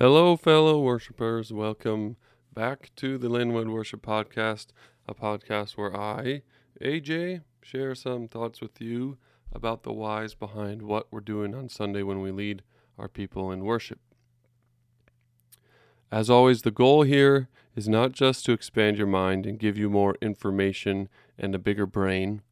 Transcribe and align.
Hello, 0.00 0.36
fellow 0.36 0.80
worshipers. 0.80 1.52
Welcome 1.52 2.16
back 2.52 2.90
to 2.96 3.16
the 3.16 3.28
Linwood 3.28 3.68
Worship 3.68 4.02
Podcast, 4.04 4.66
a 5.06 5.14
podcast 5.14 5.76
where 5.76 5.96
I, 5.96 6.42
AJ, 6.82 7.42
share 7.62 7.94
some 7.94 8.26
thoughts 8.26 8.60
with 8.60 8.80
you 8.80 9.18
about 9.52 9.84
the 9.84 9.92
whys 9.92 10.34
behind 10.34 10.82
what 10.82 11.06
we're 11.12 11.20
doing 11.20 11.54
on 11.54 11.68
Sunday 11.68 12.02
when 12.02 12.20
we 12.20 12.32
lead 12.32 12.64
our 12.98 13.06
people 13.06 13.52
in 13.52 13.64
worship. 13.64 14.00
As 16.10 16.28
always, 16.28 16.62
the 16.62 16.72
goal 16.72 17.02
here 17.02 17.48
is 17.76 17.88
not 17.88 18.10
just 18.10 18.44
to 18.46 18.52
expand 18.52 18.98
your 18.98 19.06
mind 19.06 19.46
and 19.46 19.60
give 19.60 19.78
you 19.78 19.88
more 19.88 20.16
information 20.20 21.08
and 21.38 21.54
a 21.54 21.58
bigger 21.60 21.86
brain. 21.86 22.42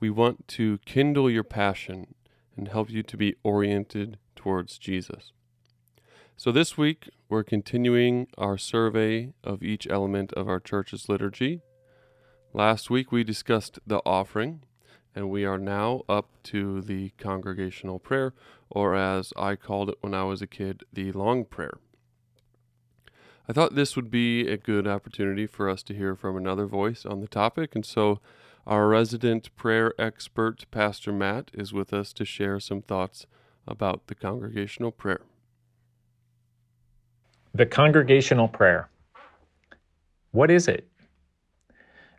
We 0.00 0.10
want 0.10 0.48
to 0.48 0.78
kindle 0.78 1.30
your 1.30 1.44
passion 1.44 2.16
and 2.56 2.66
help 2.66 2.90
you 2.90 3.04
to 3.04 3.16
be 3.16 3.36
oriented 3.44 4.18
towards 4.34 4.78
Jesus. 4.78 5.30
So, 6.40 6.52
this 6.52 6.78
week, 6.78 7.10
we're 7.28 7.42
continuing 7.42 8.28
our 8.38 8.56
survey 8.56 9.32
of 9.42 9.60
each 9.60 9.88
element 9.90 10.32
of 10.34 10.48
our 10.48 10.60
church's 10.60 11.08
liturgy. 11.08 11.62
Last 12.52 12.90
week, 12.90 13.10
we 13.10 13.24
discussed 13.24 13.80
the 13.84 14.00
offering, 14.06 14.60
and 15.16 15.30
we 15.30 15.44
are 15.44 15.58
now 15.58 16.02
up 16.08 16.28
to 16.44 16.80
the 16.80 17.10
congregational 17.18 17.98
prayer, 17.98 18.34
or 18.70 18.94
as 18.94 19.32
I 19.36 19.56
called 19.56 19.88
it 19.88 19.98
when 20.00 20.14
I 20.14 20.22
was 20.22 20.40
a 20.40 20.46
kid, 20.46 20.84
the 20.92 21.10
long 21.10 21.44
prayer. 21.44 21.80
I 23.48 23.52
thought 23.52 23.74
this 23.74 23.96
would 23.96 24.08
be 24.08 24.46
a 24.46 24.56
good 24.56 24.86
opportunity 24.86 25.48
for 25.48 25.68
us 25.68 25.82
to 25.82 25.92
hear 25.92 26.14
from 26.14 26.36
another 26.36 26.66
voice 26.66 27.04
on 27.04 27.20
the 27.20 27.26
topic, 27.26 27.74
and 27.74 27.84
so 27.84 28.20
our 28.64 28.86
resident 28.86 29.56
prayer 29.56 29.92
expert, 29.98 30.66
Pastor 30.70 31.10
Matt, 31.10 31.50
is 31.52 31.72
with 31.72 31.92
us 31.92 32.12
to 32.12 32.24
share 32.24 32.60
some 32.60 32.80
thoughts 32.80 33.26
about 33.66 34.06
the 34.06 34.14
congregational 34.14 34.92
prayer. 34.92 35.22
The 37.58 37.66
congregational 37.66 38.46
prayer. 38.46 38.88
What 40.30 40.48
is 40.48 40.68
it? 40.68 40.88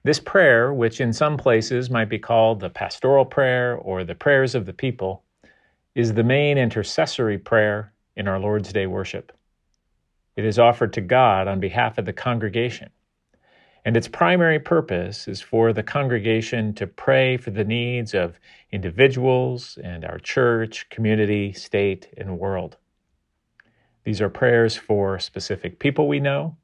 This 0.03 0.19
prayer, 0.19 0.73
which 0.73 1.00
in 1.00 1.13
some 1.13 1.38
places 1.38 1.89
might 1.89 2.09
be 2.09 2.19
called 2.19 2.59
the 2.59 2.69
pastoral 2.69 3.23
prayer 3.23 3.78
or 3.78 4.03
the 4.03 4.16
prayers 4.16 4.53
of 4.53 4.66
the 4.66 4.73
people, 4.73 5.23
is 5.95 6.13
the 6.13 6.25
main 6.25 6.58
intercessory 6.58 7.38
prayer 7.38 7.94
in 8.17 8.28
our 8.28 8.38
Lord's 8.38 8.73
Day 8.73 8.86
worship. 8.86 9.31
It 10.36 10.44
is 10.44 10.59
offered 10.59 10.91
to 10.91 11.00
God 11.00 11.47
on 11.47 11.61
behalf 11.61 11.97
of 11.97 12.03
the 12.03 12.11
congregation, 12.11 12.89
and 13.85 13.95
its 13.95 14.09
primary 14.09 14.59
purpose 14.59 15.25
is 15.25 15.39
for 15.39 15.72
the 15.72 15.83
congregation 15.83 16.73
to 16.73 16.85
pray 16.85 17.38
for 17.38 17.52
the 17.52 17.63
needs 17.63 18.13
of 18.13 18.41
individuals 18.73 19.80
and 19.81 20.03
our 20.03 20.19
church, 20.19 20.89
community, 20.89 21.53
state, 21.53 22.09
and 22.17 22.39
world. 22.39 22.75
These 24.09 24.21
are 24.21 24.29
prayers 24.29 24.75
for 24.75 25.19
specific 25.19 25.77
people 25.77 26.07
we 26.07 26.19
know, 26.19 26.57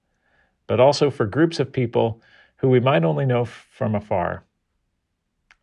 but 0.65 0.79
also 0.79 1.11
for 1.11 1.27
groups 1.27 1.59
of 1.59 1.71
people 1.71 2.19
who 2.55 2.69
we 2.69 2.79
might 2.79 3.03
only 3.03 3.27
know 3.27 3.45
from 3.45 3.93
afar. 3.93 4.45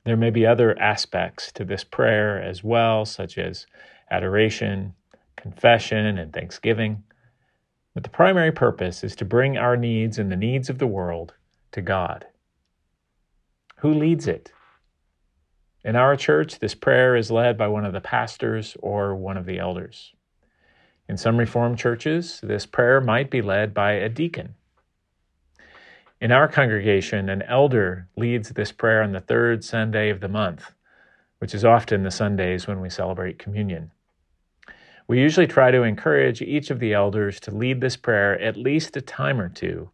There 0.05 0.17
may 0.17 0.31
be 0.31 0.47
other 0.47 0.79
aspects 0.79 1.51
to 1.51 1.65
this 1.65 1.83
prayer 1.83 2.41
as 2.41 2.63
well, 2.63 3.05
such 3.05 3.37
as 3.37 3.67
adoration, 4.13 4.95
confession, 5.35 6.19
and 6.19 6.33
thanksgiving. 6.33 7.03
But 7.95 8.05
the 8.05 8.11
primary 8.11 8.53
purpose 8.53 9.03
is 9.03 9.17
to 9.17 9.25
bring 9.25 9.59
our 9.59 9.77
needs 9.77 10.21
and 10.21 10.31
the 10.31 10.37
needs 10.37 10.71
of 10.71 10.79
the 10.79 10.87
world 10.87 11.35
to 11.73 11.83
God. 11.83 12.27
Who 13.79 13.93
leads 13.93 14.29
it? 14.29 14.53
In 15.85 15.97
our 15.97 16.15
church, 16.15 16.61
this 16.61 16.77
prayer 16.77 17.17
is 17.17 17.33
led 17.33 17.59
by 17.59 17.67
one 17.67 17.85
of 17.85 17.93
the 17.93 18.01
pastors 18.01 18.77
or 18.79 19.17
one 19.17 19.37
of 19.37 19.47
the 19.47 19.59
elders. 19.59 20.13
In 21.09 21.17
some 21.17 21.37
Reformed 21.37 21.79
churches, 21.79 22.41
this 22.43 22.67
prayer 22.67 23.01
might 23.01 23.31
be 23.31 23.43
led 23.43 23.75
by 23.75 23.93
a 23.93 24.09
deacon. 24.09 24.55
In 26.21 26.31
our 26.31 26.47
congregation, 26.47 27.29
an 27.29 27.43
elder 27.43 28.09
leads 28.17 28.51
this 28.51 28.71
prayer 28.71 29.03
on 29.03 29.13
the 29.13 29.21
third 29.21 29.65
Sunday 29.65 30.09
of 30.09 30.21
the 30.21 30.29
month, 30.29 30.73
which 31.39 31.55
is 31.55 31.65
often 31.65 32.05
the 32.05 32.11
Sundays 32.13 32.69
when 32.69 32.81
we 32.81 32.89
celebrate 32.89 33.39
communion. 33.41 33.91
We 35.09 35.21
usually 35.21 35.49
try 35.49 35.73
to 35.73 35.83
encourage 35.83 36.41
each 36.41 36.71
of 36.71 36.79
the 36.79 36.95
elders 36.95 37.41
to 37.41 37.51
lead 37.51 37.81
this 37.81 37.97
prayer 37.97 38.41
at 38.41 38.57
least 38.57 38.97
a 38.97 39.01
time 39.01 39.41
or 39.41 39.49
two 39.49 39.91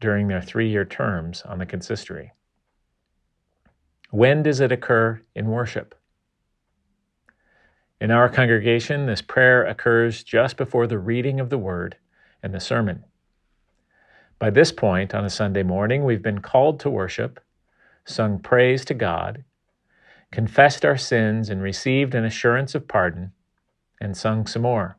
during 0.00 0.28
their 0.28 0.40
three 0.40 0.68
year 0.68 0.84
terms 0.84 1.42
on 1.42 1.58
the 1.58 1.66
consistory. 1.66 2.32
When 4.10 4.42
does 4.42 4.60
it 4.60 4.70
occur 4.70 5.22
in 5.34 5.46
worship? 5.48 5.96
In 8.02 8.10
our 8.10 8.28
congregation, 8.28 9.06
this 9.06 9.22
prayer 9.22 9.64
occurs 9.64 10.24
just 10.24 10.56
before 10.56 10.88
the 10.88 10.98
reading 10.98 11.38
of 11.38 11.50
the 11.50 11.56
word 11.56 11.98
and 12.42 12.52
the 12.52 12.58
sermon. 12.58 13.04
By 14.40 14.50
this 14.50 14.72
point 14.72 15.14
on 15.14 15.24
a 15.24 15.30
Sunday 15.30 15.62
morning, 15.62 16.04
we've 16.04 16.20
been 16.20 16.40
called 16.40 16.80
to 16.80 16.90
worship, 16.90 17.38
sung 18.04 18.40
praise 18.40 18.84
to 18.86 18.94
God, 18.94 19.44
confessed 20.32 20.84
our 20.84 20.96
sins 20.96 21.48
and 21.48 21.62
received 21.62 22.16
an 22.16 22.24
assurance 22.24 22.74
of 22.74 22.88
pardon, 22.88 23.30
and 24.00 24.16
sung 24.16 24.48
some 24.48 24.62
more. 24.62 24.98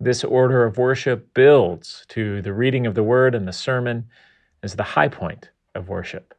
This 0.00 0.24
order 0.24 0.64
of 0.64 0.78
worship 0.78 1.32
builds 1.34 2.04
to 2.08 2.42
the 2.42 2.52
reading 2.52 2.84
of 2.84 2.96
the 2.96 3.04
word 3.04 3.32
and 3.32 3.46
the 3.46 3.52
sermon 3.52 4.08
as 4.60 4.74
the 4.74 4.82
high 4.82 5.06
point 5.06 5.50
of 5.76 5.88
worship. 5.88 6.34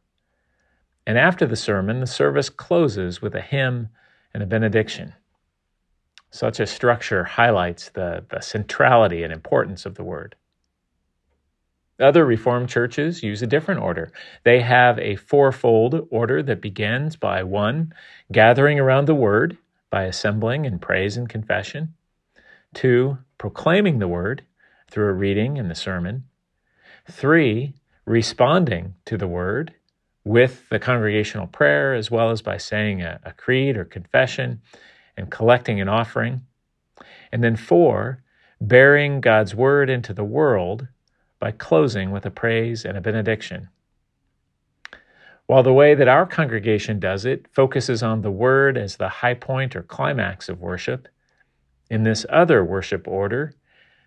And 1.06 1.16
after 1.16 1.46
the 1.46 1.56
sermon, 1.56 2.00
the 2.00 2.06
service 2.06 2.50
closes 2.50 3.22
with 3.22 3.34
a 3.34 3.40
hymn 3.40 3.88
and 4.34 4.42
a 4.42 4.46
benediction. 4.46 5.14
Such 6.34 6.58
a 6.58 6.66
structure 6.66 7.22
highlights 7.22 7.90
the, 7.90 8.24
the 8.28 8.40
centrality 8.40 9.22
and 9.22 9.32
importance 9.32 9.86
of 9.86 9.94
the 9.94 10.02
word. 10.02 10.34
Other 12.00 12.26
Reformed 12.26 12.68
churches 12.68 13.22
use 13.22 13.40
a 13.40 13.46
different 13.46 13.82
order. 13.82 14.10
They 14.42 14.58
have 14.62 14.98
a 14.98 15.14
fourfold 15.14 16.08
order 16.10 16.42
that 16.42 16.60
begins 16.60 17.14
by 17.14 17.44
one, 17.44 17.94
gathering 18.32 18.80
around 18.80 19.06
the 19.06 19.14
word 19.14 19.58
by 19.90 20.06
assembling 20.06 20.64
in 20.64 20.80
praise 20.80 21.16
and 21.16 21.28
confession, 21.28 21.94
two, 22.74 23.18
proclaiming 23.38 24.00
the 24.00 24.08
word 24.08 24.42
through 24.90 25.10
a 25.10 25.12
reading 25.12 25.56
and 25.56 25.70
the 25.70 25.76
sermon, 25.76 26.24
three, 27.08 27.74
responding 28.06 28.96
to 29.04 29.16
the 29.16 29.28
word 29.28 29.72
with 30.24 30.68
the 30.68 30.80
congregational 30.80 31.46
prayer 31.46 31.94
as 31.94 32.10
well 32.10 32.32
as 32.32 32.42
by 32.42 32.56
saying 32.56 33.02
a, 33.02 33.20
a 33.22 33.32
creed 33.34 33.76
or 33.76 33.84
confession 33.84 34.60
and 35.16 35.30
collecting 35.30 35.80
an 35.80 35.88
offering. 35.88 36.42
And 37.32 37.42
then 37.42 37.56
four, 37.56 38.22
bearing 38.60 39.20
God's 39.20 39.54
word 39.54 39.90
into 39.90 40.12
the 40.12 40.24
world 40.24 40.88
by 41.38 41.50
closing 41.50 42.10
with 42.10 42.24
a 42.24 42.30
praise 42.30 42.84
and 42.84 42.96
a 42.96 43.00
benediction. 43.00 43.68
While 45.46 45.62
the 45.62 45.74
way 45.74 45.94
that 45.94 46.08
our 46.08 46.24
congregation 46.24 46.98
does 46.98 47.26
it 47.26 47.46
focuses 47.52 48.02
on 48.02 48.22
the 48.22 48.30
word 48.30 48.78
as 48.78 48.96
the 48.96 49.08
high 49.08 49.34
point 49.34 49.76
or 49.76 49.82
climax 49.82 50.48
of 50.48 50.60
worship, 50.60 51.08
in 51.90 52.02
this 52.02 52.24
other 52.30 52.64
worship 52.64 53.06
order, 53.06 53.52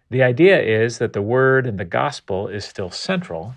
the 0.09 0.23
idea 0.23 0.59
is 0.59 0.97
that 0.97 1.13
the 1.13 1.21
word 1.21 1.67
and 1.67 1.79
the 1.79 1.85
gospel 1.85 2.47
is 2.47 2.65
still 2.65 2.89
central, 2.89 3.53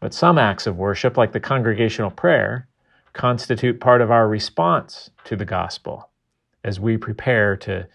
but 0.00 0.12
some 0.12 0.36
acts 0.36 0.66
of 0.66 0.76
worship, 0.76 1.16
like 1.16 1.32
the 1.32 1.40
congregational 1.40 2.10
prayer, 2.10 2.68
constitute 3.14 3.80
part 3.80 4.02
of 4.02 4.10
our 4.10 4.28
response 4.28 5.10
to 5.24 5.36
the 5.36 5.44
gospel 5.44 6.10
as 6.64 6.80
we 6.80 6.96
prepare 6.96 7.56
to 7.58 7.86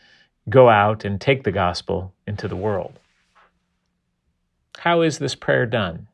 go 0.49 0.69
out 0.69 1.05
and 1.05 1.19
take 1.19 1.43
the 1.43 1.51
gospel 1.51 2.13
into 2.25 2.47
the 2.47 2.55
world. 2.55 2.99
How 4.79 5.01
is 5.01 5.19
this 5.19 5.35
prayer 5.35 5.65
done? 5.65 6.07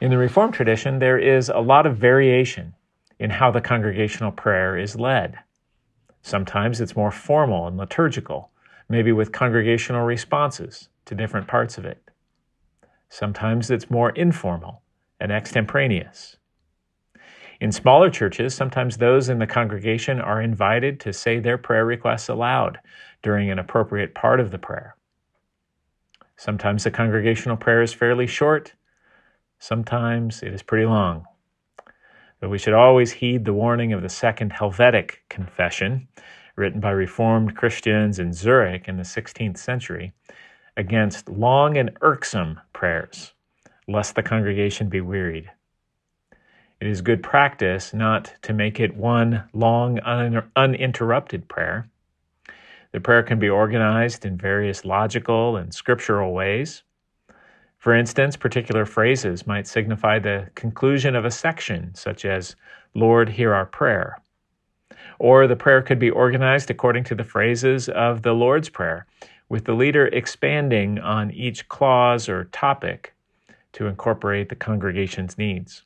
In 0.00 0.10
the 0.10 0.18
Reformed 0.18 0.54
tradition, 0.54 0.98
there 0.98 1.18
is 1.18 1.48
a 1.48 1.60
lot 1.60 1.86
of 1.86 1.96
variation 1.96 2.74
in 3.18 3.30
how 3.30 3.50
the 3.50 3.60
congregational 3.60 4.32
prayer 4.32 4.78
is 4.78 4.96
led. 4.96 5.38
Sometimes 6.22 6.80
it's 6.80 6.96
more 6.96 7.10
formal 7.10 7.66
and 7.66 7.76
liturgical, 7.76 8.50
maybe 8.88 9.12
with 9.12 9.32
congregational 9.32 10.04
responses 10.04 10.88
to 11.04 11.14
different 11.14 11.46
parts 11.46 11.78
of 11.78 11.84
it. 11.84 12.10
Sometimes 13.08 13.70
it's 13.70 13.90
more 13.90 14.10
informal 14.10 14.82
and 15.20 15.30
extemporaneous. 15.30 16.37
In 17.60 17.72
smaller 17.72 18.08
churches, 18.08 18.54
sometimes 18.54 18.96
those 18.96 19.28
in 19.28 19.40
the 19.40 19.46
congregation 19.46 20.20
are 20.20 20.40
invited 20.40 21.00
to 21.00 21.12
say 21.12 21.40
their 21.40 21.58
prayer 21.58 21.84
requests 21.84 22.28
aloud 22.28 22.78
during 23.22 23.50
an 23.50 23.58
appropriate 23.58 24.14
part 24.14 24.38
of 24.38 24.52
the 24.52 24.58
prayer. 24.58 24.96
Sometimes 26.36 26.84
the 26.84 26.92
congregational 26.92 27.56
prayer 27.56 27.82
is 27.82 27.92
fairly 27.92 28.28
short, 28.28 28.74
sometimes 29.58 30.40
it 30.44 30.52
is 30.54 30.62
pretty 30.62 30.86
long. 30.86 31.24
But 32.40 32.50
we 32.50 32.58
should 32.58 32.74
always 32.74 33.10
heed 33.10 33.44
the 33.44 33.52
warning 33.52 33.92
of 33.92 34.02
the 34.02 34.08
Second 34.08 34.52
Helvetic 34.52 35.24
Confession, 35.28 36.06
written 36.54 36.78
by 36.78 36.90
Reformed 36.90 37.56
Christians 37.56 38.20
in 38.20 38.32
Zurich 38.32 38.86
in 38.86 38.98
the 38.98 39.02
16th 39.02 39.58
century, 39.58 40.12
against 40.76 41.28
long 41.28 41.76
and 41.76 41.90
irksome 42.02 42.60
prayers, 42.72 43.32
lest 43.88 44.14
the 44.14 44.22
congregation 44.22 44.88
be 44.88 45.00
wearied. 45.00 45.50
It 46.80 46.86
is 46.86 47.00
good 47.00 47.24
practice 47.24 47.92
not 47.92 48.32
to 48.42 48.52
make 48.52 48.78
it 48.78 48.96
one 48.96 49.42
long, 49.52 49.98
un- 50.00 50.48
uninterrupted 50.54 51.48
prayer. 51.48 51.88
The 52.92 53.00
prayer 53.00 53.24
can 53.24 53.40
be 53.40 53.48
organized 53.48 54.24
in 54.24 54.38
various 54.38 54.84
logical 54.84 55.56
and 55.56 55.74
scriptural 55.74 56.32
ways. 56.32 56.84
For 57.78 57.94
instance, 57.94 58.36
particular 58.36 58.86
phrases 58.86 59.44
might 59.44 59.66
signify 59.66 60.20
the 60.20 60.50
conclusion 60.54 61.16
of 61.16 61.24
a 61.24 61.32
section, 61.32 61.94
such 61.94 62.24
as, 62.24 62.54
Lord, 62.94 63.28
hear 63.28 63.52
our 63.54 63.66
prayer. 63.66 64.20
Or 65.18 65.48
the 65.48 65.56
prayer 65.56 65.82
could 65.82 65.98
be 65.98 66.10
organized 66.10 66.70
according 66.70 67.04
to 67.04 67.16
the 67.16 67.24
phrases 67.24 67.88
of 67.88 68.22
the 68.22 68.34
Lord's 68.34 68.68
Prayer, 68.68 69.04
with 69.48 69.64
the 69.64 69.74
leader 69.74 70.06
expanding 70.06 71.00
on 71.00 71.32
each 71.32 71.68
clause 71.68 72.28
or 72.28 72.44
topic 72.44 73.14
to 73.72 73.86
incorporate 73.86 74.48
the 74.48 74.56
congregation's 74.56 75.36
needs. 75.36 75.82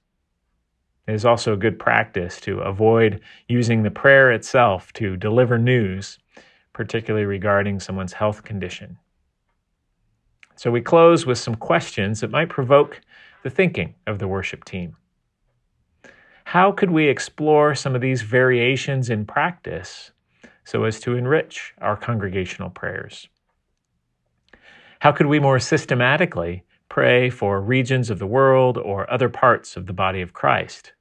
It 1.06 1.14
is 1.14 1.24
also 1.24 1.52
a 1.52 1.56
good 1.56 1.78
practice 1.78 2.40
to 2.42 2.60
avoid 2.60 3.20
using 3.48 3.82
the 3.82 3.90
prayer 3.90 4.30
itself 4.30 4.92
to 4.94 5.16
deliver 5.16 5.58
news, 5.58 6.18
particularly 6.72 7.26
regarding 7.26 7.80
someone's 7.80 8.12
health 8.12 8.44
condition. 8.44 8.98
So 10.54 10.70
we 10.70 10.80
close 10.80 11.26
with 11.26 11.38
some 11.38 11.56
questions 11.56 12.20
that 12.20 12.30
might 12.30 12.48
provoke 12.48 13.00
the 13.42 13.50
thinking 13.50 13.94
of 14.06 14.20
the 14.20 14.28
worship 14.28 14.64
team. 14.64 14.96
How 16.44 16.70
could 16.70 16.90
we 16.90 17.08
explore 17.08 17.74
some 17.74 17.94
of 17.94 18.00
these 18.00 18.22
variations 18.22 19.10
in 19.10 19.24
practice 19.24 20.12
so 20.64 20.84
as 20.84 21.00
to 21.00 21.16
enrich 21.16 21.74
our 21.78 21.96
congregational 21.96 22.70
prayers? 22.70 23.28
How 25.00 25.10
could 25.10 25.26
we 25.26 25.40
more 25.40 25.58
systematically 25.58 26.62
pray 26.92 27.30
for 27.30 27.58
regions 27.58 28.10
of 28.10 28.18
the 28.18 28.26
world 28.26 28.76
or 28.76 29.10
other 29.10 29.30
parts 29.30 29.78
of 29.78 29.86
the 29.86 29.94
body 29.94 30.20
of 30.20 30.34
Christ? 30.34 30.92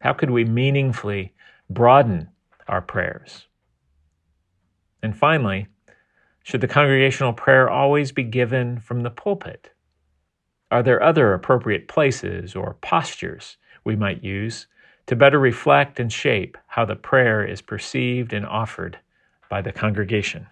How 0.00 0.12
could 0.12 0.30
we 0.30 0.44
meaningfully 0.44 1.32
broaden 1.70 2.28
our 2.66 2.82
prayers? 2.82 3.46
And 5.04 5.16
finally, 5.16 5.68
should 6.42 6.60
the 6.60 6.66
congregational 6.66 7.32
prayer 7.32 7.70
always 7.70 8.10
be 8.10 8.24
given 8.24 8.80
from 8.80 9.02
the 9.04 9.10
pulpit? 9.10 9.70
Are 10.72 10.82
there 10.82 11.00
other 11.00 11.32
appropriate 11.32 11.86
places 11.86 12.56
or 12.56 12.76
postures 12.80 13.58
we 13.84 13.94
might 13.94 14.24
use 14.24 14.66
to 15.06 15.14
better 15.14 15.38
reflect 15.38 16.00
and 16.00 16.12
shape 16.12 16.58
how 16.66 16.84
the 16.84 16.96
prayer 16.96 17.44
is 17.44 17.62
perceived 17.62 18.32
and 18.32 18.44
offered 18.44 18.98
by 19.48 19.62
the 19.62 19.70
congregation? 19.70 20.48